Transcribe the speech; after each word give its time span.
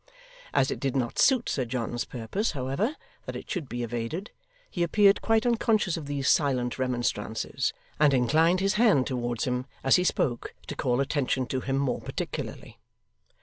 As 0.51 0.71
it 0.71 0.79
did 0.79 0.95
not 0.95 1.19
suit 1.19 1.47
Sir 1.47 1.63
John's 1.63 2.05
purpose, 2.05 2.53
however, 2.53 2.95
that 3.27 3.35
it 3.35 3.51
should 3.51 3.69
be 3.69 3.83
evaded, 3.83 4.31
he 4.67 4.81
appeared 4.81 5.21
quite 5.21 5.45
unconscious 5.45 5.95
of 5.95 6.07
these 6.07 6.27
silent 6.27 6.79
remonstrances, 6.79 7.71
and 7.99 8.11
inclined 8.11 8.61
his 8.61 8.73
hand 8.81 9.05
towards 9.05 9.43
him, 9.43 9.67
as 9.83 9.97
he 9.97 10.03
spoke, 10.03 10.55
to 10.65 10.75
call 10.75 11.01
attention 11.01 11.45
to 11.45 11.59
him 11.61 11.77
more 11.77 12.01
particularly. 12.01 12.79